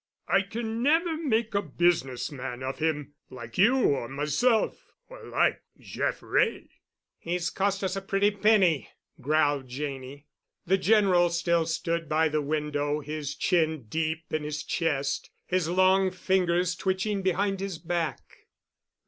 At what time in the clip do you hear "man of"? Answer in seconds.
2.31-2.79